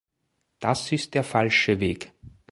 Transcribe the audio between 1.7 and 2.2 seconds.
Weg.